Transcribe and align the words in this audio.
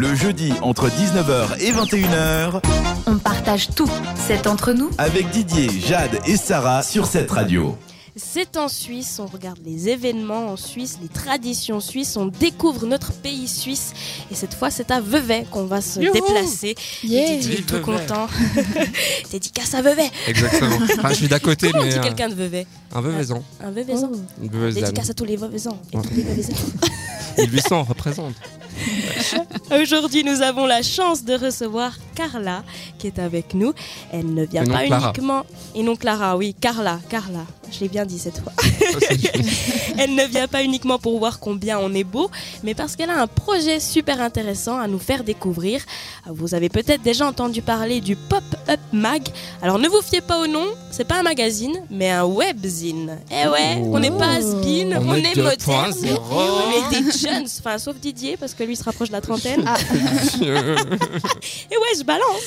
Le 0.00 0.14
jeudi 0.14 0.50
entre 0.62 0.88
19h 0.88 1.58
et 1.60 1.72
21h 1.72 2.62
On 3.06 3.18
partage 3.18 3.68
tout, 3.74 3.90
c'est 4.26 4.46
entre 4.46 4.72
nous. 4.72 4.88
avec 4.96 5.28
Didier, 5.28 5.68
Jade 5.86 6.18
et 6.26 6.36
Sarah 6.38 6.82
sur 6.82 7.04
cette 7.04 7.30
radio. 7.30 7.76
C'est 8.16 8.56
en 8.56 8.68
Suisse, 8.68 9.18
on 9.20 9.26
regarde 9.26 9.58
les 9.64 9.88
événements 9.90 10.48
en 10.48 10.56
Suisse, 10.56 10.98
les 11.02 11.08
traditions 11.08 11.80
suisses, 11.80 12.16
on 12.16 12.26
découvre 12.26 12.86
notre 12.86 13.12
pays 13.12 13.46
suisse. 13.46 13.92
Et 14.30 14.34
cette 14.34 14.54
fois, 14.54 14.70
c'est 14.70 14.90
à 14.90 15.00
Vevey 15.02 15.44
qu'on 15.50 15.64
va 15.66 15.82
se 15.82 16.00
Youhou 16.00 16.14
déplacer. 16.14 16.74
Yeah. 17.04 17.36
Didier 17.36 17.58
est 17.58 17.62
tout 17.66 17.74
Vevey. 17.74 17.84
content. 17.84 18.26
Dédicace 19.30 19.74
à 19.74 19.82
Vevey. 19.82 20.10
Exactement. 20.28 20.76
Enfin, 20.98 21.08
je 21.10 21.14
suis 21.14 21.28
d'à 21.28 21.38
côté, 21.40 21.70
Comment 21.70 21.82
on 21.82 21.86
mais 21.86 21.92
dit 21.92 21.98
euh, 21.98 22.02
quelqu'un 22.02 22.28
de 22.30 22.34
Vevey 22.34 22.66
un 22.94 23.00
Veuvezan. 23.02 23.42
Un 23.62 23.68
Une 23.68 23.74
Veuvezane. 24.50 24.82
Dédicace 24.82 25.10
à 25.10 25.14
tous 25.14 25.24
les 25.26 25.36
Veuvezans 25.36 25.78
et 25.92 25.96
Ouais. 25.98 26.02
tous 26.02 26.14
les 26.14 26.22
Veuvezans. 26.22 26.54
1800 27.38 27.82
représente. 27.88 28.34
Aujourd'hui, 29.80 30.24
nous 30.24 30.42
avons 30.42 30.66
la 30.66 30.82
chance 30.82 31.24
de 31.24 31.34
recevoir 31.34 31.92
Carla 32.14 32.62
qui 32.98 33.06
est 33.06 33.18
avec 33.18 33.54
nous. 33.54 33.72
Elle 34.12 34.34
ne 34.34 34.44
vient 34.44 34.64
Et 34.64 34.68
pas 34.70 34.86
Clara. 34.86 35.04
uniquement. 35.08 35.44
Et 35.74 35.82
non 35.82 35.96
Clara, 35.96 36.36
oui, 36.36 36.54
Carla, 36.60 36.98
Carla. 37.08 37.44
Je 37.72 37.80
l'ai 37.80 37.88
bien 37.88 38.04
dit 38.04 38.18
cette 38.18 38.38
fois. 38.40 38.52
Elle 39.98 40.14
ne 40.14 40.24
vient 40.26 40.48
pas 40.48 40.62
uniquement 40.64 40.98
pour 40.98 41.18
voir 41.18 41.38
combien 41.38 41.78
on 41.78 41.92
est 41.94 42.04
beau, 42.04 42.30
mais 42.64 42.74
parce 42.74 42.96
qu'elle 42.96 43.10
a 43.10 43.20
un 43.20 43.26
projet 43.26 43.78
super 43.80 44.20
intéressant 44.20 44.78
à 44.78 44.86
nous 44.88 44.98
faire 44.98 45.22
découvrir. 45.24 45.80
Vous 46.28 46.54
avez 46.54 46.68
peut-être 46.68 47.02
déjà 47.02 47.26
entendu 47.26 47.62
parler 47.62 48.00
du 48.00 48.16
Pop-Up 48.16 48.80
Mag. 48.92 49.22
Alors 49.62 49.78
ne 49.78 49.88
vous 49.88 50.02
fiez 50.02 50.20
pas 50.20 50.40
au 50.40 50.46
nom, 50.46 50.66
c'est 50.90 51.04
pas 51.04 51.20
un 51.20 51.22
magazine, 51.22 51.80
mais 51.90 52.10
un 52.10 52.24
webzine. 52.24 53.18
Eh 53.30 53.46
ouais, 53.48 53.76
Oh. 53.82 53.92
on 53.94 53.98
n'est 54.00 54.10
pas 54.10 54.30
has-been, 54.36 54.96
on, 54.98 55.10
On 55.10 55.14
est 55.14 55.20
est 55.20 55.34
2.0. 55.36 55.42
moderne. 55.42 56.18
On 56.32 56.96
est 56.96 57.02
des 57.02 57.12
jeunes, 57.18 57.46
enfin 57.60 57.78
sauf 57.78 57.96
Didier 57.96 58.36
parce 58.36 58.54
que 58.54 58.64
lui 58.64 58.74
se 58.76 58.82
rapproche 58.84 59.08
de 59.08 59.12
la 59.14 59.20
trentaine. 59.20 59.60
Et 60.40 60.46
ouais, 61.76 61.94
je 61.98 62.02
balance. 62.04 62.42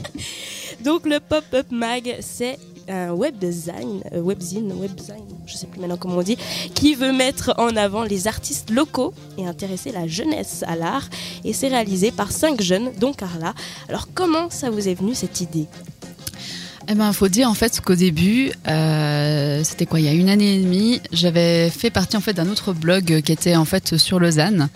Donc 0.84 1.04
le 1.04 1.20
Pop-Up 1.20 1.66
Mag, 1.70 2.16
c'est 2.20 2.58
un 2.90 3.12
web 3.12 3.38
design, 3.38 4.02
euh, 4.12 4.20
webzine, 4.20 4.72
webzine, 4.72 5.24
je 5.46 5.54
sais 5.56 5.66
plus 5.66 5.80
maintenant 5.80 5.96
comment 5.96 6.16
on 6.16 6.22
dit, 6.22 6.36
qui 6.74 6.94
veut 6.94 7.12
mettre 7.12 7.54
en 7.56 7.76
avant 7.76 8.02
les 8.02 8.26
artistes 8.26 8.70
locaux 8.70 9.14
et 9.38 9.46
intéresser 9.46 9.92
la 9.92 10.06
jeunesse 10.06 10.64
à 10.66 10.76
l'art. 10.76 11.08
Et 11.44 11.52
c'est 11.52 11.68
réalisé 11.68 12.10
par 12.10 12.32
cinq 12.32 12.60
jeunes, 12.60 12.90
dont 12.98 13.12
Carla. 13.12 13.54
Alors 13.88 14.08
comment 14.14 14.50
ça 14.50 14.70
vous 14.70 14.88
est 14.88 14.94
venu 14.94 15.14
cette 15.14 15.40
idée? 15.40 15.66
Eh 16.88 16.94
ben, 16.94 17.12
faut 17.12 17.28
dire 17.28 17.48
en 17.48 17.54
fait 17.54 17.80
qu'au 17.80 17.94
début, 17.94 18.50
euh, 18.66 19.62
c'était 19.62 19.86
quoi, 19.86 20.00
il 20.00 20.06
y 20.06 20.08
a 20.08 20.12
une 20.12 20.28
année 20.28 20.56
et 20.56 20.58
demie, 20.58 21.00
j'avais 21.12 21.70
fait 21.70 21.90
partie 21.90 22.16
en 22.16 22.20
fait 22.20 22.32
d'un 22.32 22.48
autre 22.48 22.72
blog 22.72 23.20
qui 23.20 23.32
était 23.32 23.54
en 23.54 23.66
fait 23.66 23.96
sur 23.96 24.18
Lausanne, 24.18 24.68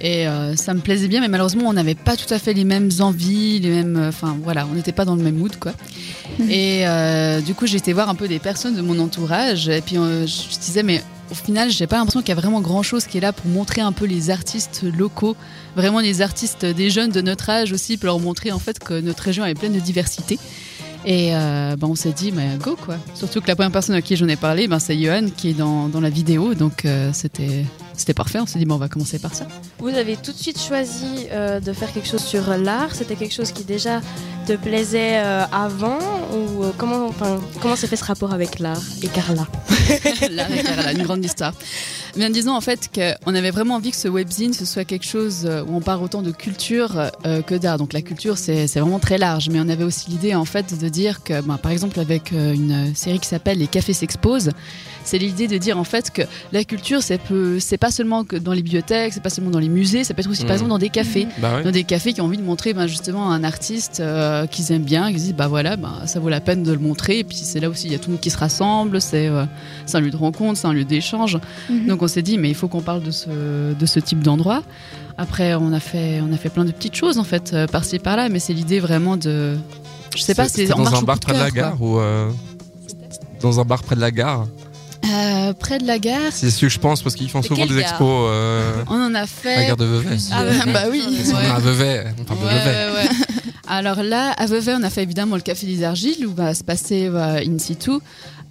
et 0.00 0.28
euh, 0.28 0.54
ça 0.54 0.74
me 0.74 0.80
plaisait 0.80 1.08
bien, 1.08 1.20
mais 1.20 1.28
malheureusement, 1.28 1.68
on 1.68 1.72
n'avait 1.72 1.94
pas 1.94 2.16
tout 2.16 2.32
à 2.32 2.38
fait 2.38 2.52
les 2.52 2.64
mêmes 2.64 2.90
envies, 3.00 3.58
les 3.58 3.70
mêmes, 3.70 3.96
euh, 3.96 4.08
enfin 4.10 4.36
voilà, 4.44 4.66
on 4.70 4.74
n'était 4.74 4.92
pas 4.92 5.04
dans 5.04 5.16
le 5.16 5.22
même 5.22 5.36
mood 5.36 5.56
quoi. 5.58 5.72
Et 6.48 6.86
euh, 6.86 7.40
du 7.40 7.54
coup, 7.54 7.66
j'ai 7.66 7.78
été 7.78 7.92
voir 7.92 8.10
un 8.10 8.14
peu 8.14 8.28
des 8.28 8.38
personnes 8.38 8.76
de 8.76 8.82
mon 8.82 8.98
entourage, 8.98 9.68
et 9.68 9.80
puis 9.80 9.96
je 9.96 10.58
disais 10.60 10.82
mais 10.82 11.02
au 11.30 11.34
final, 11.34 11.70
j'ai 11.70 11.86
pas 11.88 11.96
l'impression 11.96 12.20
qu'il 12.20 12.28
y 12.28 12.38
a 12.38 12.40
vraiment 12.40 12.60
grand 12.60 12.84
chose 12.84 13.06
qui 13.06 13.18
est 13.18 13.20
là 13.20 13.32
pour 13.32 13.50
montrer 13.50 13.80
un 13.80 13.92
peu 13.92 14.04
les 14.04 14.30
artistes 14.30 14.84
locaux, 14.96 15.36
vraiment 15.74 15.98
les 15.98 16.22
artistes 16.22 16.64
des 16.64 16.90
jeunes 16.90 17.10
de 17.10 17.20
notre 17.20 17.50
âge 17.50 17.72
aussi, 17.72 17.96
pour 17.96 18.06
leur 18.06 18.20
montrer 18.20 18.52
en 18.52 18.60
fait 18.60 18.78
que 18.78 19.00
notre 19.00 19.24
région 19.24 19.44
est 19.44 19.54
pleine 19.54 19.72
de 19.72 19.80
diversité. 19.80 20.38
Et 21.06 21.36
euh, 21.36 21.76
ben, 21.76 21.86
on 21.86 21.94
s'est 21.94 22.12
dit, 22.12 22.32
mais 22.32 22.56
go 22.60 22.76
quoi. 22.76 22.96
Surtout 23.14 23.40
que 23.40 23.46
la 23.46 23.54
première 23.54 23.70
personne 23.70 23.94
à 23.94 24.02
qui 24.02 24.16
j'en 24.16 24.26
ai 24.26 24.34
parlé, 24.34 24.66
ben, 24.66 24.80
c'est 24.80 24.98
Johan 24.98 25.28
qui 25.34 25.50
est 25.50 25.54
dans, 25.54 25.88
dans 25.88 26.00
la 26.00 26.10
vidéo, 26.10 26.54
donc 26.54 26.84
euh, 26.84 27.10
c'était 27.12 28.12
parfait. 28.12 28.40
On 28.40 28.46
s'est 28.46 28.58
dit, 28.58 28.66
on 28.68 28.76
va 28.76 28.88
commencer 28.88 29.20
par 29.20 29.32
ça. 29.32 29.46
Vous 29.78 29.88
avez 29.88 30.16
tout 30.16 30.32
de 30.32 30.36
suite 30.36 30.60
choisi 30.60 31.28
euh, 31.30 31.60
de 31.60 31.72
faire 31.72 31.92
quelque 31.92 32.08
chose 32.08 32.24
sur 32.24 32.42
l'art. 32.58 32.92
C'était 32.92 33.14
quelque 33.14 33.34
chose 33.34 33.52
qui 33.52 33.62
déjà 33.62 34.00
te 34.46 34.52
plaisait 34.56 35.18
euh, 35.18 35.44
avant 35.52 35.98
ou 36.32 36.62
euh, 36.64 36.70
comment 36.78 37.06
enfin, 37.08 37.38
comment 37.60 37.74
s'est 37.76 37.86
fait 37.88 37.96
ce 37.96 38.04
rapport 38.04 38.32
avec 38.32 38.58
l'art 38.60 38.80
et 39.02 39.08
Carla? 39.08 39.46
Là, 40.30 40.46
là, 40.48 40.92
une 40.92 41.02
grande 41.04 41.24
histoire. 41.24 41.52
Bien 42.16 42.30
disons 42.30 42.54
en 42.56 42.60
fait 42.60 42.88
qu'on 42.92 43.34
avait 43.34 43.50
vraiment 43.52 43.74
envie 43.76 43.90
que 43.90 43.96
ce 43.96 44.08
webzine 44.08 44.52
ce 44.52 44.64
soit 44.64 44.84
quelque 44.84 45.04
chose 45.06 45.42
euh, 45.44 45.62
où 45.64 45.76
on 45.76 45.80
parle 45.80 46.02
autant 46.02 46.22
de 46.22 46.30
culture 46.32 47.10
euh, 47.24 47.42
que 47.42 47.54
d'art. 47.54 47.78
Donc 47.78 47.92
la 47.92 48.02
culture 48.02 48.36
c'est 48.38 48.66
c'est 48.66 48.80
vraiment 48.80 48.98
très 48.98 49.18
large, 49.18 49.48
mais 49.50 49.60
on 49.60 49.68
avait 49.68 49.84
aussi 49.84 50.10
l'idée 50.10 50.34
en 50.34 50.44
fait 50.44 50.78
de 50.78 50.88
dire 50.88 51.22
que, 51.22 51.40
ben, 51.42 51.56
par 51.58 51.70
exemple 51.72 52.00
avec 52.00 52.32
une 52.32 52.94
série 52.94 53.20
qui 53.20 53.28
s'appelle 53.28 53.58
Les 53.58 53.66
Cafés 53.68 53.92
s'exposent, 53.92 54.50
c'est 55.04 55.18
l'idée 55.18 55.46
de 55.46 55.56
dire 55.58 55.78
en 55.78 55.84
fait 55.84 56.10
que 56.10 56.22
la 56.52 56.64
culture 56.64 57.02
c'est 57.02 57.20
c'est 57.60 57.78
pas 57.78 57.90
seulement 57.92 58.24
que 58.24 58.36
dans 58.36 58.52
les 58.52 58.62
bibliothèques, 58.62 59.12
c'est 59.12 59.22
pas 59.22 59.30
seulement 59.30 59.50
dans 59.50 59.58
les 59.60 59.68
musées, 59.68 60.02
ça 60.04 60.14
peut 60.14 60.20
être 60.20 60.30
aussi 60.30 60.42
par 60.42 60.50
Mhm. 60.50 60.54
exemple 60.56 60.70
dans 60.70 60.78
des 60.78 60.90
cafés. 60.90 61.28
Bah 61.38 61.62
Dans 61.62 61.70
des 61.70 61.84
cafés 61.84 62.12
qui 62.12 62.20
ont 62.20 62.24
envie 62.24 62.38
de 62.38 62.42
montrer 62.42 62.72
ben, 62.74 62.86
justement 62.86 63.30
un 63.30 63.44
artiste 63.44 64.00
euh, 64.00 64.35
qu'ils 64.50 64.72
aiment 64.72 64.82
bien, 64.84 65.10
qui 65.12 65.18
se 65.18 65.24
disent 65.24 65.34
bah 65.34 65.48
voilà, 65.48 65.76
ben, 65.76 66.02
ça 66.06 66.20
vaut 66.20 66.28
la 66.28 66.40
peine 66.40 66.62
de 66.62 66.72
le 66.72 66.78
montrer. 66.78 67.20
Et 67.20 67.24
puis 67.24 67.36
c'est 67.36 67.60
là 67.60 67.68
aussi 67.68 67.86
il 67.86 67.92
y 67.92 67.94
a 67.94 67.98
tout 67.98 68.08
le 68.08 68.14
monde 68.14 68.20
qui 68.20 68.30
se 68.30 68.38
rassemble, 68.38 69.00
c'est 69.00 69.28
euh, 69.28 69.44
un 69.94 70.00
lieu 70.00 70.10
de 70.10 70.16
rencontre, 70.16 70.58
c'est 70.58 70.66
un 70.66 70.72
lieu 70.72 70.84
d'échange. 70.84 71.38
Donc 71.88 72.02
on 72.02 72.08
s'est 72.08 72.22
dit 72.22 72.38
mais 72.38 72.48
il 72.48 72.54
faut 72.54 72.68
qu'on 72.68 72.82
parle 72.82 73.02
de 73.02 73.10
ce, 73.10 73.72
de 73.72 73.86
ce 73.86 74.00
type 74.00 74.22
d'endroit. 74.22 74.62
Après 75.18 75.54
on 75.54 75.72
a 75.72 75.80
fait 75.80 76.20
on 76.20 76.32
a 76.32 76.36
fait 76.36 76.50
plein 76.50 76.64
de 76.64 76.72
petites 76.72 76.96
choses 76.96 77.18
en 77.18 77.24
fait 77.24 77.52
euh, 77.52 77.66
par-ci 77.66 77.98
par-là, 77.98 78.28
mais 78.28 78.38
c'est 78.38 78.52
l'idée 78.52 78.80
vraiment 78.80 79.16
de 79.16 79.56
je 80.14 80.22
sais 80.22 80.34
pas, 80.34 80.48
c'est 80.48 80.72
en 80.72 80.82
dans 80.82 80.94
un 80.94 81.02
bar 81.02 81.18
près 81.18 81.34
de 81.34 81.38
la 81.38 81.50
gare 81.50 81.80
ou 81.80 81.98
euh, 81.98 82.30
dans 83.40 83.60
un 83.60 83.64
bar 83.64 83.82
près 83.82 83.96
de 83.96 84.00
la 84.00 84.10
gare? 84.10 84.46
Euh, 85.08 85.52
près 85.52 85.78
de 85.78 85.86
la 85.86 85.98
gare. 85.98 86.32
C'est 86.32 86.50
ce 86.50 86.60
que 86.60 86.68
je 86.68 86.78
pense 86.78 87.02
parce 87.02 87.14
qu'ils 87.14 87.30
font 87.30 87.42
souvent 87.42 87.66
des 87.66 87.78
expos 87.78 88.28
euh, 88.30 88.72
On 88.88 88.94
en 88.94 89.14
a 89.14 89.18
à 89.18 89.20
la 89.22 89.26
fait. 89.26 89.66
gare 89.66 89.76
de 89.76 89.84
Vevey. 89.84 90.16
Ah, 90.32 90.44
Vevey. 90.44 90.72
bah 90.72 90.84
oui. 90.90 91.02
Ils 91.10 91.26
sont 91.26 91.34
ouais. 91.36 91.46
à 91.46 91.58
Vevey, 91.58 92.04
on 92.20 92.24
parle 92.24 92.40
de 92.40 92.44
Vevey. 92.46 92.70
ouais, 92.70 92.94
ouais. 93.02 93.08
Alors 93.68 94.02
là, 94.02 94.30
à 94.32 94.46
Vevey, 94.46 94.74
on 94.78 94.82
a 94.82 94.90
fait 94.90 95.02
évidemment 95.02 95.36
le 95.36 95.42
Café 95.42 95.66
des 95.66 95.82
Argiles 95.84 96.26
où 96.26 96.32
va 96.34 96.54
se 96.54 96.64
passer 96.64 97.08
euh, 97.12 97.40
in 97.46 97.58
situ. 97.58 97.90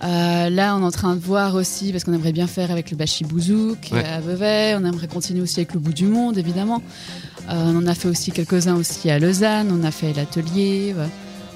Euh, 0.04 0.50
là, 0.50 0.76
on 0.76 0.82
est 0.82 0.86
en 0.86 0.92
train 0.92 1.16
de 1.16 1.22
voir 1.22 1.56
aussi, 1.56 1.92
parce 1.94 2.04
qu'on 2.04 2.12
aimerait 2.14 2.34
bien 2.34 2.48
faire 2.48 2.70
avec 2.70 2.92
le 2.92 2.98
Bachi 2.98 3.24
Bouzouk 3.24 3.78
Ouais. 3.92 4.04
euh, 4.06 4.18
à 4.18 4.20
Vevey. 4.20 4.76
On 4.78 4.86
aimerait 4.86 5.08
continuer 5.08 5.42
aussi 5.42 5.60
avec 5.62 5.74
le 5.74 5.80
Bout 5.80 5.94
du 5.94 6.06
Monde, 6.06 6.38
évidemment. 6.38 6.82
Euh, 7.50 7.54
on 7.54 7.78
en 7.78 7.88
a 7.88 7.96
fait 7.96 8.10
aussi 8.10 8.32
quelques-uns 8.32 8.76
aussi 8.76 9.10
à 9.10 9.18
Lausanne. 9.20 9.70
On 9.72 9.86
a 9.86 9.92
fait 9.92 10.12
l'atelier. 10.14 10.94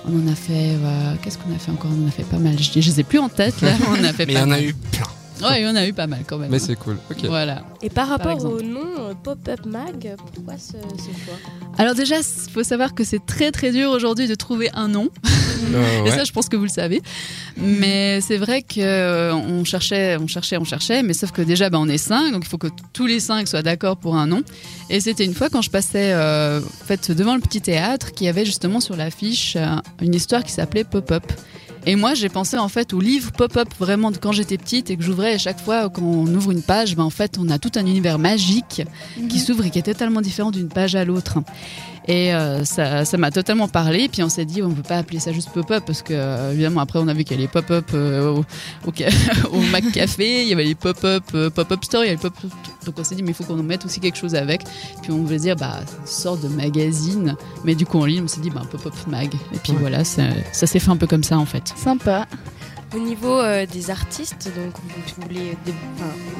On 0.07 0.27
en 0.27 0.31
a 0.31 0.35
fait. 0.35 0.75
euh, 0.75 1.13
Qu'est-ce 1.21 1.37
qu'on 1.37 1.53
a 1.53 1.57
fait 1.59 1.71
encore? 1.71 1.91
On 1.97 2.05
en 2.05 2.07
a 2.07 2.11
fait 2.11 2.23
pas 2.23 2.37
mal. 2.37 2.57
Je 2.59 2.79
ne 2.79 2.83
les 2.85 2.99
ai 2.99 3.03
plus 3.03 3.19
en 3.19 3.29
tête. 3.29 3.61
Là. 3.61 3.71
On 3.89 4.03
a 4.03 4.13
fait 4.13 4.25
Mais 4.25 4.33
il 4.33 4.39
pas 4.39 4.41
y 4.41 4.43
en 4.43 4.51
a 4.51 4.61
eu 4.61 4.73
plein. 4.73 5.03
Ouais, 5.47 5.61
il 5.61 5.65
y 5.65 5.69
en 5.69 5.75
a 5.77 5.87
eu 5.87 5.93
pas 5.93 6.07
mal 6.07 6.19
quand 6.27 6.37
même. 6.37 6.51
Mais 6.51 6.59
c'est 6.59 6.75
cool. 6.75 6.97
Ok. 7.09 7.23
Voilà. 7.25 7.63
Et 7.81 7.89
par 7.89 8.09
rapport 8.09 8.43
au 8.43 8.61
nom 8.61 8.81
euh, 8.99 9.13
Pop-Up 9.23 9.65
Mag, 9.65 10.15
pourquoi 10.33 10.55
ce, 10.57 10.73
ce 10.97 11.03
choix? 11.25 11.35
Alors 11.77 11.95
déjà, 11.95 12.15
il 12.17 12.51
faut 12.51 12.63
savoir 12.63 12.93
que 12.93 13.03
c'est 13.05 13.25
très 13.25 13.51
très 13.51 13.71
dur 13.71 13.89
aujourd'hui 13.91 14.27
de 14.27 14.35
trouver 14.35 14.69
un 14.73 14.87
nom. 14.89 15.09
Euh, 15.73 16.05
Et 16.05 16.11
ça, 16.11 16.23
je 16.23 16.31
pense 16.31 16.49
que 16.49 16.55
vous 16.55 16.63
le 16.63 16.69
savez. 16.69 17.01
Mais 17.57 18.21
c'est 18.21 18.37
vrai 18.37 18.61
que 18.63 18.79
euh, 18.79 19.33
on 19.33 19.63
cherchait, 19.63 20.17
on 20.17 20.27
cherchait, 20.27 20.57
on 20.57 20.63
cherchait, 20.63 21.03
mais 21.03 21.13
sauf 21.13 21.31
que 21.31 21.41
déjà, 21.41 21.69
bah, 21.69 21.77
on 21.79 21.87
est 21.87 21.97
cinq, 21.97 22.31
donc 22.31 22.43
il 22.45 22.49
faut 22.49 22.57
que 22.57 22.67
tous 22.93 23.05
les 23.05 23.19
cinq 23.19 23.47
soient 23.47 23.61
d'accord 23.61 23.97
pour 23.97 24.15
un 24.15 24.27
nom. 24.27 24.41
Et 24.89 24.99
c'était 24.99 25.25
une 25.25 25.33
fois 25.33 25.49
quand 25.49 25.61
je 25.61 25.69
passais 25.69 26.11
euh, 26.13 26.59
en 26.59 26.85
fait, 26.85 27.11
devant 27.11 27.35
le 27.35 27.41
petit 27.41 27.61
théâtre 27.61 28.11
qui 28.11 28.27
avait 28.27 28.45
justement 28.45 28.79
sur 28.79 28.95
l'affiche 28.95 29.55
euh, 29.57 29.75
une 30.01 30.15
histoire 30.15 30.43
qui 30.43 30.51
s'appelait 30.51 30.83
Pop-Up. 30.83 31.23
Et 31.85 31.95
moi, 31.95 32.13
j'ai 32.13 32.29
pensé 32.29 32.57
en 32.57 32.67
fait 32.67 32.93
au 32.93 32.99
livre 32.99 33.31
Pop-Up 33.31 33.69
vraiment 33.79 34.11
de 34.11 34.17
quand 34.17 34.31
j'étais 34.31 34.57
petite 34.57 34.89
et 34.89 34.97
que 34.97 35.03
j'ouvrais 35.03 35.33
à 35.35 35.37
chaque 35.37 35.59
fois 35.61 35.89
quand 35.89 36.01
on 36.01 36.27
ouvre 36.27 36.51
une 36.51 36.61
page, 36.61 36.95
ben, 36.95 37.03
en 37.03 37.09
fait, 37.09 37.37
on 37.39 37.49
a 37.49 37.57
tout 37.57 37.71
un 37.75 37.85
univers 37.85 38.19
magique 38.19 38.81
qui 39.29 39.39
s'ouvre 39.39 39.65
et 39.65 39.69
qui 39.69 39.79
est 39.79 39.83
totalement 39.83 40.21
différent 40.21 40.51
d'une 40.51 40.67
page 40.69 40.95
à 40.95 41.05
l'autre. 41.05 41.39
Et 42.09 42.33
euh, 42.33 42.65
ça 42.65 43.05
ça 43.05 43.17
m'a 43.17 43.29
totalement 43.29 43.67
parlé. 43.67 44.09
Puis 44.09 44.23
on 44.23 44.29
s'est 44.29 44.43
dit, 44.43 44.63
on 44.63 44.71
peut 44.71 44.81
pas 44.81 44.97
appeler 44.97 45.19
ça 45.19 45.31
juste 45.31 45.51
pop-up 45.51 45.83
parce 45.85 46.01
que, 46.01 46.13
euh, 46.15 46.51
évidemment, 46.53 46.81
après, 46.81 46.97
on 46.97 47.07
a 47.07 47.13
vu 47.13 47.23
qu'il 47.23 47.37
y 47.37 47.39
a 47.39 47.41
les 47.43 47.47
pop-up 47.47 47.85
euh, 47.93 48.31
au, 48.31 48.45
au, 49.51 49.59
Mac 49.71 49.89
Café, 49.91 50.41
il 50.41 50.47
y 50.47 50.53
avait 50.53 50.63
les 50.63 50.73
pop-up 50.73 51.23
pop-up 51.53 51.85
store, 51.85 52.03
il 52.03 52.07
y 52.07 52.09
a 52.09 52.13
les 52.13 52.17
pop-up. 52.17 52.51
Donc 52.85 52.95
on 52.97 53.03
s'est 53.03 53.13
dit, 53.13 53.21
mais 53.21 53.29
il 53.29 53.33
faut 53.35 53.43
qu'on 53.43 53.59
en 53.59 53.63
mette 53.63 53.85
aussi 53.85 53.99
quelque 53.99 54.17
chose 54.17 54.33
avec. 54.33 54.63
Puis 55.03 55.11
on 55.11 55.23
voulait 55.23 55.37
dire, 55.37 55.55
bah, 55.55 55.81
une 56.01 56.07
sorte 56.07 56.41
de 56.41 56.47
magazine. 56.47 57.35
Mais 57.63 57.75
du 57.75 57.85
coup, 57.85 57.99
en 57.99 58.05
ligne, 58.05 58.23
on 58.23 58.27
s'est 58.27 58.41
dit, 58.41 58.49
bah, 58.49 58.63
pop-up 58.69 58.93
mag. 59.07 59.31
Et 59.53 59.57
puis 59.59 59.73
Ouais. 59.73 59.77
voilà, 59.79 60.03
ça, 60.03 60.23
ça 60.51 60.65
s'est 60.65 60.79
fait 60.79 60.89
un 60.89 60.97
peu 60.97 61.05
comme 61.05 61.23
ça 61.23 61.37
en 61.37 61.45
fait. 61.45 61.71
Sympa. 61.77 62.25
Au 62.95 62.99
niveau 62.99 63.39
euh, 63.39 63.67
des 63.67 63.91
artistes, 63.91 64.49
donc 64.55 64.73
vous 64.83 65.21
voulez 65.21 65.55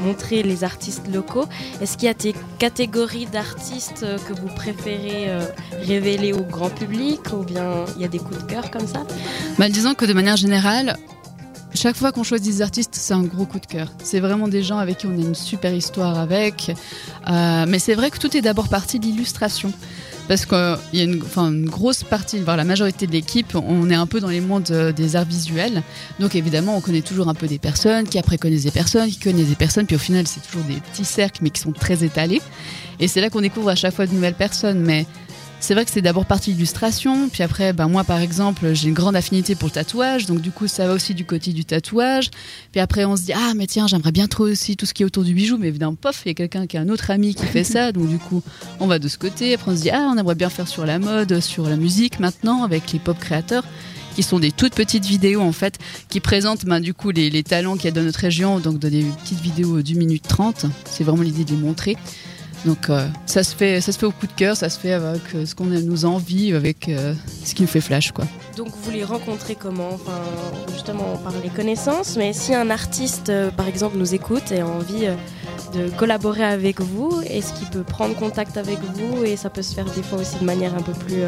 montrer 0.04 0.42
les 0.42 0.64
artistes 0.64 1.08
locaux, 1.14 1.46
est-ce 1.80 1.96
qu'il 1.96 2.08
y 2.08 2.10
a 2.10 2.16
des 2.16 2.34
catégories 2.58 3.28
d'artistes 3.28 4.02
euh, 4.02 4.18
que 4.18 4.34
vous 4.34 4.48
préférez 4.48 5.30
euh, 5.30 5.46
révéler 5.84 6.34
au 6.34 6.42
grand 6.42 6.72
public 6.72 7.20
ou 7.34 7.44
bien 7.44 7.86
il 7.96 8.02
y 8.02 8.06
a 8.06 8.08
des 8.08 8.18
coups 8.18 8.44
de 8.44 8.52
cœur 8.52 8.72
comme 8.72 8.88
ça? 8.88 9.06
Bah, 9.60 9.70
disons 9.70 9.94
que 9.94 10.06
de 10.06 10.14
manière 10.14 10.38
générale, 10.38 10.98
chaque 11.76 11.96
fois 11.96 12.12
qu'on 12.12 12.24
choisit 12.24 12.52
des 12.52 12.62
artistes, 12.64 12.96
c'est 12.96 13.14
un 13.14 13.24
gros 13.24 13.46
coup 13.46 13.60
de 13.60 13.68
cœur. 13.68 13.92
C'est 14.04 14.20
vraiment 14.20 14.48
des 14.48 14.64
gens 14.64 14.80
avec 14.80 14.98
qui 14.98 15.06
on 15.06 15.12
a 15.12 15.22
une 15.22 15.36
super 15.36 15.72
histoire 15.72 16.18
avec. 16.18 16.72
Mais 17.28 17.78
c'est 17.78 17.94
vrai 17.94 18.10
que 18.10 18.18
tout 18.18 18.36
est 18.36 18.42
d'abord 18.42 18.70
parti 18.70 19.00
de 19.00 19.06
l'illustration. 19.06 19.72
Parce 20.30 20.46
qu'il 20.46 20.78
y 20.94 21.02
a 21.02 21.06
une, 21.06 21.66
grosse 21.66 22.04
partie, 22.04 22.38
voire 22.38 22.56
la 22.56 22.64
majorité 22.64 23.08
de 23.08 23.12
l'équipe, 23.12 23.56
on 23.56 23.90
est 23.90 23.96
un 23.96 24.06
peu 24.06 24.20
dans 24.20 24.28
les 24.28 24.42
mondes 24.42 24.70
euh, 24.70 24.92
des 24.92 25.16
arts 25.16 25.26
visuels. 25.26 25.82
Donc 26.20 26.36
évidemment, 26.36 26.78
on 26.78 26.82
connaît 26.82 27.02
toujours 27.02 27.30
un 27.30 27.34
peu 27.34 27.48
des 27.48 27.58
personnes, 27.58 28.08
qui 28.08 28.20
après 28.20 28.38
connaissent 28.38 28.66
des 28.66 28.70
personnes, 28.72 29.10
qui 29.10 29.18
connaissent 29.18 29.48
des 29.50 29.56
personnes, 29.56 29.88
puis 29.88 29.96
au 29.96 30.00
final, 30.00 30.28
c'est 30.28 30.42
toujours 30.42 30.62
des 30.66 30.76
petits 30.76 31.04
cercles, 31.04 31.40
mais 31.42 31.50
qui 31.50 31.60
sont 31.60 31.72
très 31.72 32.04
étalés. 32.04 32.44
Et 33.00 33.08
c'est 33.08 33.22
là 33.22 33.32
qu'on 33.32 33.42
découvre 33.42 33.70
à 33.70 33.76
chaque 33.76 33.96
fois 33.96 34.06
de 34.06 34.14
nouvelles 34.14 34.36
personnes. 34.36 34.82
Mais 34.82 35.08
c'est 35.60 35.74
vrai 35.74 35.86
que 35.86 35.92
c'est 35.92 36.02
d'abord 36.02 36.26
partie 36.26 36.52
illustration, 36.52 37.30
puis 37.30 37.44
après, 37.44 37.74
ben 37.74 37.88
moi 37.88 38.04
par 38.04 38.20
exemple, 38.20 38.74
j'ai 38.74 38.88
une 38.88 38.94
grande 38.94 39.16
affinité 39.16 39.56
pour 39.56 39.68
le 39.68 39.74
tatouage, 39.74 40.26
donc 40.26 40.42
du 40.42 40.52
coup 40.52 40.68
ça 40.68 40.88
va 40.88 40.94
aussi 40.94 41.14
du 41.14 41.26
côté 41.26 41.52
du 41.52 41.66
tatouage. 41.66 42.30
Puis 42.72 42.80
après 42.80 43.06
on 43.06 43.16
se 43.16 43.24
dit 43.24 43.34
ah 43.34 43.54
mais 43.56 43.68
tiens 43.68 43.88
j'aimerais 43.88 44.12
bien 44.12 44.28
trop 44.28 44.46
aussi 44.46 44.78
tout 44.78 44.86
ce 44.86 44.94
qui 44.94 45.04
est 45.04 45.06
autour 45.06 45.24
du 45.24 45.34
bijou, 45.34 45.58
mais 45.58 45.68
évidemment 45.68 45.96
pof 45.96 46.22
il 46.26 46.30
y 46.30 46.32
a 46.32 46.34
quelqu'un 46.34 46.66
qui 46.66 46.78
a 46.78 46.82
un 46.82 46.90
autre 46.90 47.12
ami 47.12 47.36
qui 47.36 47.46
fait 47.46 47.64
ça, 47.64 47.92
donc 47.92 48.08
du 48.08 48.18
coup 48.18 48.42
on 48.80 48.88
va 48.88 49.00
de 49.00 49.08
ce 49.08 49.18
côté. 49.18 49.54
Après 49.54 49.72
on 49.72 49.76
se 49.76 49.82
dit 49.82 49.90
ah 49.90 50.10
on 50.14 50.18
aimerait 50.18 50.36
bien 50.36 50.50
faire 50.50 50.68
sur 50.68 50.86
la 50.86 50.98
mode, 50.98 51.40
sur 51.40 51.68
la 51.68 51.76
musique 51.76 52.20
maintenant 52.20 52.64
avec 52.64 52.92
les 52.92 53.00
pop 53.00 53.20
créateurs 53.20 53.64
qui 54.16 54.24
sont 54.24 54.40
des 54.40 54.52
toutes 54.52 54.76
petites 54.76 55.06
vidéos 55.06 55.42
en 55.42 55.52
fait 55.52 55.78
qui 56.10 56.20
présentent 56.20 56.66
ben, 56.66 56.80
du 56.80 56.94
coup 56.94 57.12
les, 57.12 57.30
les 57.30 57.44
talents 57.44 57.76
qu'il 57.76 57.86
y 57.86 57.88
a 57.90 57.92
dans 57.92 58.02
notre 58.02 58.20
région, 58.20 58.60
donc 58.60 58.80
des 58.80 59.04
petites 59.24 59.40
vidéos 59.40 59.82
d'une 59.82 59.98
minute 59.98 60.28
trente. 60.28 60.66
C'est 60.86 61.04
vraiment 61.04 61.24
l'idée 61.24 61.46
de 61.46 61.52
les 61.52 61.58
montrer. 61.58 61.96
Donc 62.66 62.90
euh, 62.90 63.08
ça 63.26 63.44
se 63.44 63.56
fait, 63.56 63.82
ça 63.82 63.92
se 63.92 64.00
fait 64.00 64.06
au 64.06 64.12
coup 64.12 64.28
de 64.28 64.34
cœur, 64.34 64.56
ça 64.58 64.70
se 64.70 64.80
fait 64.80 64.94
avec 64.94 65.22
euh, 65.34 65.46
ce 65.46 65.56
qu'on 65.56 65.66
nous 65.66 66.06
envie, 66.06 66.54
avec 66.54 66.90
euh, 66.90 67.14
ce 67.46 67.56
qui 67.56 67.62
nous 67.62 67.68
fait 67.68 67.82
flash 67.82 68.12
quoi. 68.12 68.26
Donc 68.58 68.70
vous 68.84 68.92
les 68.92 69.04
rencontrez 69.04 69.56
comment? 69.56 69.90
Enfin, 69.94 70.20
justement, 70.74 71.18
par 71.24 71.34
les 71.42 71.50
connaissances, 71.50 72.18
mais 72.18 72.34
si 72.34 72.54
un 72.54 72.70
artiste, 72.70 73.32
par 73.56 73.68
exemple, 73.68 73.98
nous 73.98 74.14
écoute 74.14 74.52
et 74.52 74.60
a 74.60 74.68
envie 74.68 75.08
de 75.74 75.90
collaborer 75.98 76.44
avec 76.44 76.82
vous, 76.82 77.22
est-ce 77.22 77.54
qu'il 77.54 77.68
peut 77.70 77.84
prendre 77.84 78.16
contact 78.16 78.58
avec 78.58 78.80
vous 78.80 79.24
et 79.24 79.38
ça 79.38 79.50
peut 79.50 79.62
se 79.62 79.74
faire 79.74 79.86
des 79.86 80.04
fois 80.04 80.20
aussi 80.20 80.38
de 80.40 80.44
manière 80.44 80.76
un 80.76 80.82
peu 80.82 80.92
plus 80.92 81.24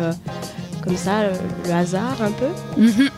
comme 0.84 0.98
ça, 0.98 1.24
le, 1.28 1.34
le 1.66 1.72
hasard 1.74 2.22
un 2.22 2.32
peu 2.32 2.48
Mhm. 2.78 3.10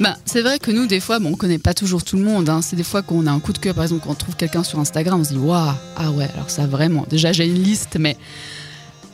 Bah, 0.00 0.16
c'est 0.26 0.42
vrai 0.42 0.58
que 0.58 0.70
nous, 0.70 0.86
des 0.86 1.00
fois, 1.00 1.18
bon, 1.18 1.30
on 1.32 1.36
connaît 1.36 1.58
pas 1.58 1.72
toujours 1.74 2.04
tout 2.04 2.16
le 2.16 2.22
monde. 2.22 2.48
hein. 2.50 2.60
C'est 2.62 2.76
des 2.76 2.82
fois 2.84 3.02
qu'on 3.02 3.26
a 3.26 3.30
un 3.32 3.40
coup 3.40 3.52
de 3.52 3.58
cœur, 3.58 3.74
par 3.74 3.84
exemple, 3.84 4.02
quand 4.04 4.10
on 4.10 4.14
trouve 4.14 4.36
quelqu'un 4.36 4.62
sur 4.62 4.78
Instagram, 4.78 5.20
on 5.20 5.24
se 5.24 5.30
dit 5.30 5.38
waouh, 5.38 5.70
ah 5.96 6.10
ouais, 6.12 6.28
alors 6.34 6.50
ça 6.50 6.66
vraiment. 6.66 7.06
Déjà, 7.08 7.32
j'ai 7.32 7.46
une 7.46 7.62
liste, 7.62 7.96
mais 7.98 8.16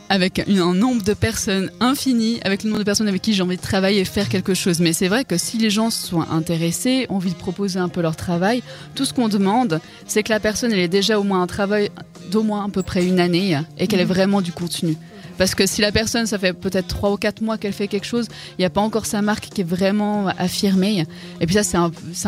avec 0.08 0.42
une- 0.46 0.58
un 0.58 0.74
nombre 0.74 1.02
de 1.02 1.14
personnes 1.14 1.70
infini, 1.80 2.38
avec 2.44 2.64
le 2.64 2.68
nombre 2.68 2.80
de 2.80 2.84
personnes 2.84 3.08
avec 3.08 3.22
qui 3.22 3.32
j'ai 3.32 3.42
envie 3.42 3.56
de 3.56 3.62
travailler 3.62 4.00
et 4.00 4.04
faire 4.04 4.28
quelque 4.28 4.52
chose. 4.52 4.80
Mais 4.80 4.92
c'est 4.92 5.08
vrai 5.08 5.24
que 5.24 5.38
si 5.38 5.56
les 5.56 5.70
gens 5.70 5.88
sont 5.90 6.20
intéressés, 6.20 7.06
ont 7.08 7.16
envie 7.16 7.30
de 7.32 7.36
proposer 7.38 7.78
un 7.78 7.88
peu 7.88 8.02
leur 8.02 8.14
travail, 8.16 8.62
tout 8.94 9.04
ce 9.06 9.14
qu'on 9.14 9.28
demande, 9.28 9.80
c'est 10.06 10.22
que 10.22 10.28
la 10.30 10.40
personne 10.40 10.70
elle 10.72 10.80
ait 10.80 10.88
déjà 10.88 11.18
au 11.18 11.22
moins 11.22 11.40
un 11.40 11.46
travail 11.46 11.90
d'au 12.30 12.42
moins 12.42 12.66
à 12.66 12.68
peu 12.68 12.82
près 12.82 13.06
une 13.06 13.20
année 13.20 13.58
et 13.78 13.86
qu'elle 13.86 14.00
ait 14.00 14.04
vraiment 14.04 14.42
du 14.42 14.52
contenu. 14.52 14.96
Parce 15.42 15.56
que 15.56 15.66
si 15.66 15.80
la 15.80 15.90
personne, 15.90 16.26
ça 16.26 16.38
fait 16.38 16.52
peut-être 16.52 16.86
trois 16.86 17.10
ou 17.10 17.16
quatre 17.16 17.40
mois 17.40 17.58
qu'elle 17.58 17.72
fait 17.72 17.88
quelque 17.88 18.06
chose, 18.06 18.28
il 18.50 18.60
n'y 18.60 18.64
a 18.64 18.70
pas 18.70 18.80
encore 18.80 19.06
sa 19.06 19.22
marque 19.22 19.48
qui 19.48 19.62
est 19.62 19.64
vraiment 19.64 20.28
affirmée. 20.38 21.04
Et 21.40 21.46
puis 21.46 21.56
ça, 21.56 21.64
c'est 21.64 21.76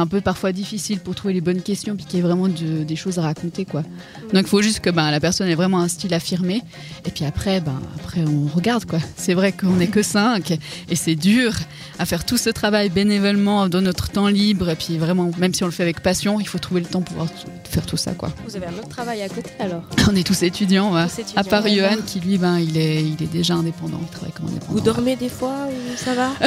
un, 0.01 0.07
peu 0.09 0.21
parfois 0.21 0.51
difficile 0.51 0.99
pour 0.99 1.15
trouver 1.15 1.33
les 1.33 1.41
bonnes 1.41 1.63
questions, 1.63 1.95
puis 1.95 2.07
qu'il 2.07 2.17
y 2.17 2.19
ait 2.19 2.25
vraiment 2.27 2.49
de- 2.49 2.83
des 2.83 2.97
choses 2.97 3.21
à 3.21 3.23
raconter, 3.23 3.67
quoi. 3.67 3.85
Donc 4.33 4.43
il 4.43 4.49
faut 4.49 4.63
juste 4.63 4.81
que 4.81 4.91
ben, 4.91 5.13
la 5.13 5.21
personne 5.21 5.49
ait 5.49 5.55
vraiment 5.55 5.79
un 5.79 5.87
style 5.87 6.13
affirmé. 6.13 6.63
Et 7.07 7.11
puis 7.13 7.25
après, 7.25 7.61
ben, 7.61 7.81
après 7.95 8.23
on 8.23 8.49
regarde, 8.53 8.85
quoi. 8.85 8.99
C'est 9.17 9.35
vrai 9.35 9.53
qu'on 9.53 9.77
n'est 9.77 9.87
que 9.87 10.03
cinq, 10.03 10.59
et 10.91 10.97
c'est 10.97 11.15
dur 11.15 11.53
à 12.01 12.07
faire 12.07 12.25
tout 12.25 12.37
ce 12.37 12.51
travail 12.51 12.89
bénévolement 12.89 13.69
dans 13.69 13.81
notre 13.81 14.11
temps 14.11 14.27
libre. 14.27 14.71
Et 14.71 14.75
puis 14.75 14.99
vraiment, 14.99 15.31
même 15.39 15.55
si 15.55 15.63
on 15.63 15.67
le 15.67 15.73
fait 15.73 15.85
avec 15.85 16.01
passion, 16.01 16.41
il 16.41 16.49
faut 16.49 16.59
trouver 16.59 16.81
le 16.81 16.89
temps 16.89 17.03
pour 17.03 17.15
pouvoir 17.17 17.29
faire 17.63 17.87
tout 17.87 17.97
ça, 17.97 18.11
quoi. 18.11 18.33
Vous 18.49 18.57
avez 18.57 18.67
un 18.67 18.73
autre 18.73 18.89
travail 18.89 19.23
à 19.23 19.29
côté 19.29 19.51
alors? 19.61 19.85
On 20.11 20.17
est 20.17 20.27
tous 20.27 20.43
étudiants, 20.43 20.93
ouais. 20.93 21.07
Tous 21.07 21.21
étudiants, 21.21 21.41
à 21.41 21.45
part. 21.45 21.69
Johan 21.69 22.03
qui 22.05 22.21
lui, 22.21 22.39
ben, 22.39 22.59
il 22.59 22.77
est, 22.77 23.04
il 23.06 23.23
est 23.23 23.33
déjà 23.33 23.55
indépendant, 23.55 24.01
il 24.03 24.09
travaille 24.09 24.33
comme 24.33 24.47
indépendant. 24.49 24.73
Vous 24.73 24.81
dormez 24.81 25.17
des 25.17 25.29
fois 25.29 25.69
ou 25.69 25.97
ça 25.97 26.15
va 26.15 26.31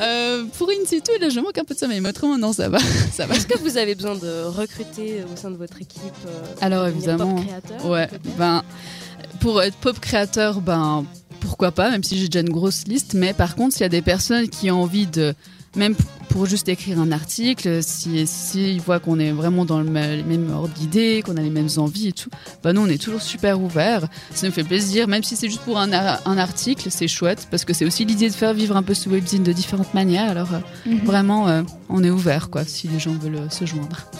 Euh, 0.00 0.44
pour 0.56 0.70
une 0.70 0.86
situ, 0.86 1.10
là, 1.20 1.28
je 1.28 1.40
manque 1.40 1.58
un 1.58 1.64
peu 1.64 1.74
de 1.74 1.78
sommeil, 1.78 2.00
mais 2.00 2.10
autrement, 2.10 2.38
non, 2.38 2.52
ça 2.52 2.68
va. 2.68 2.78
ça 3.12 3.26
va. 3.26 3.34
Est-ce 3.34 3.46
que 3.46 3.58
vous 3.58 3.76
avez 3.76 3.94
besoin 3.94 4.14
de 4.14 4.44
recruter 4.44 5.24
au 5.32 5.36
sein 5.36 5.50
de 5.50 5.56
votre 5.56 5.80
équipe 5.80 6.02
euh, 6.26 6.42
Alors, 6.60 6.86
évidemment, 6.86 7.34
pop 7.34 7.44
créateur, 7.44 7.86
Ouais, 7.86 8.08
ben, 8.36 8.62
pour 9.40 9.62
être 9.62 9.76
pop 9.76 9.98
créateur, 9.98 10.60
ben, 10.60 11.04
pourquoi 11.40 11.72
pas, 11.72 11.90
même 11.90 12.04
si 12.04 12.18
j'ai 12.18 12.28
déjà 12.28 12.40
une 12.40 12.50
grosse 12.50 12.86
liste. 12.86 13.14
Mais 13.14 13.32
par 13.32 13.56
contre, 13.56 13.74
s'il 13.74 13.82
y 13.82 13.86
a 13.86 13.90
des 13.90 14.02
personnes 14.02 14.48
qui 14.48 14.70
ont 14.70 14.82
envie 14.82 15.06
de, 15.06 15.34
même 15.78 15.94
pour 16.28 16.44
juste 16.44 16.68
écrire 16.68 17.00
un 17.00 17.10
article, 17.10 17.82
si, 17.82 18.26
si 18.26 18.74
ils 18.74 18.80
voient 18.80 19.00
qu'on 19.00 19.18
est 19.18 19.32
vraiment 19.32 19.64
dans 19.64 19.80
le 19.80 19.88
mêmes 19.88 20.50
ordre 20.52 20.74
d'idées, 20.74 21.22
qu'on 21.24 21.36
a 21.38 21.40
les 21.40 21.48
mêmes 21.50 21.70
envies 21.78 22.08
et 22.08 22.12
tout, 22.12 22.28
ben 22.62 22.74
nous, 22.74 22.82
on 22.82 22.86
est 22.86 23.02
toujours 23.02 23.22
super 23.22 23.58
ouverts. 23.60 24.06
Ça 24.34 24.46
nous 24.46 24.52
fait 24.52 24.62
plaisir, 24.62 25.08
même 25.08 25.22
si 25.22 25.36
c'est 25.36 25.48
juste 25.48 25.62
pour 25.62 25.78
un, 25.78 25.90
ar- 25.92 26.20
un 26.26 26.36
article, 26.36 26.88
c'est 26.90 27.08
chouette, 27.08 27.48
parce 27.50 27.64
que 27.64 27.72
c'est 27.72 27.86
aussi 27.86 28.04
l'idée 28.04 28.28
de 28.28 28.34
faire 28.34 28.52
vivre 28.52 28.76
un 28.76 28.82
peu 28.82 28.92
ce 28.92 29.08
webzine 29.08 29.42
de 29.42 29.52
différentes 29.52 29.94
manières. 29.94 30.30
Alors, 30.30 30.52
euh, 30.52 30.90
vraiment, 31.04 31.48
euh, 31.48 31.62
on 31.88 32.04
est 32.04 32.10
ouvert, 32.10 32.50
quoi, 32.50 32.64
si 32.64 32.88
les 32.88 32.98
gens 32.98 33.14
veulent 33.14 33.36
euh, 33.36 33.48
se 33.48 33.64
joindre. 33.64 34.10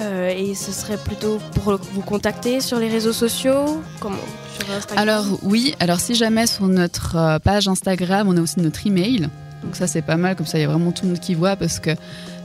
Euh, 0.00 0.28
et 0.36 0.56
ce 0.56 0.72
serait 0.72 0.98
plutôt 0.98 1.38
pour 1.62 1.78
vous 1.92 2.02
contacter 2.02 2.60
sur 2.60 2.80
les 2.80 2.88
réseaux 2.88 3.12
sociaux? 3.12 3.80
Comment? 4.00 4.16
Sur 4.58 4.74
Instagram? 4.74 4.98
Alors 5.08 5.24
oui, 5.44 5.76
alors 5.78 6.00
si 6.00 6.16
jamais 6.16 6.48
sur 6.48 6.66
notre 6.66 7.38
page 7.44 7.68
Instagram, 7.68 8.26
on 8.28 8.36
a 8.36 8.40
aussi 8.40 8.58
notre 8.58 8.84
email. 8.88 9.28
Donc 9.64 9.76
ça 9.76 9.86
c'est 9.86 10.02
pas 10.02 10.16
mal, 10.16 10.36
comme 10.36 10.46
ça 10.46 10.58
il 10.58 10.62
y 10.62 10.64
a 10.64 10.68
vraiment 10.68 10.92
tout 10.92 11.04
le 11.04 11.10
monde 11.12 11.20
qui 11.20 11.34
voit 11.34 11.56
parce 11.56 11.80
que 11.80 11.90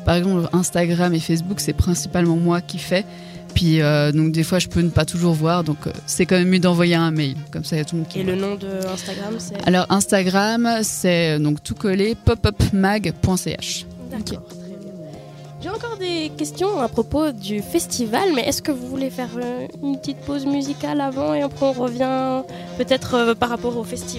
par 0.06 0.16
exemple 0.16 0.48
Instagram 0.54 1.14
et 1.14 1.20
Facebook 1.20 1.60
c'est 1.60 1.74
principalement 1.74 2.38
moi 2.38 2.62
qui 2.62 2.78
fais. 2.80 3.06
Puis 3.54 3.82
euh, 3.82 4.12
donc 4.12 4.32
des 4.32 4.44
fois 4.44 4.60
je 4.60 4.68
peux 4.68 4.80
ne 4.82 4.90
pas 4.90 5.06
toujours 5.06 5.34
voir, 5.34 5.64
donc 5.64 5.88
euh, 5.88 5.92
c'est 6.06 6.26
quand 6.26 6.38
même 6.38 6.48
mieux 6.50 6.60
d'envoyer 6.60 6.96
un 6.96 7.12
mail, 7.12 7.36
comme 7.52 7.64
ça 7.64 7.76
il 7.76 7.80
y 7.80 7.82
a 7.82 7.86
tout 7.86 7.96
le 7.96 8.02
monde 8.02 8.10
qui 8.10 8.20
Et 8.20 8.24
voit. 8.24 8.34
le 8.34 8.40
nom 8.40 8.56
de 8.56 8.68
Instagram, 8.88 9.34
c'est 9.40 9.68
Alors 9.68 9.86
Instagram 9.90 10.70
c'est 10.84 11.40
donc 11.40 11.62
tout 11.64 11.76
collé 11.76 12.16
popupmag.ch. 12.16 13.86
D'accord, 14.12 14.44
très 14.48 14.58
bien. 14.58 14.92
J'ai 15.62 15.70
encore 15.70 15.98
des 15.98 16.32
questions 16.38 16.80
à 16.80 16.88
propos 16.88 17.32
du 17.32 17.62
festival, 17.62 18.30
mais 18.36 18.44
est-ce 18.48 18.62
que 18.62 18.72
vous 18.72 18.88
voulez 18.88 19.10
faire 19.10 19.30
euh, 19.38 19.68
une 19.84 19.98
petite 19.98 20.18
pause 20.20 20.46
musicale 20.46 21.02
avant 21.02 21.34
et 21.34 21.42
après 21.42 21.66
on 21.66 21.74
revient 21.74 22.44
peut-être 22.78 23.34
par 23.34 23.50
rapport 23.50 23.76
au 23.78 23.84
festival? 23.84 24.18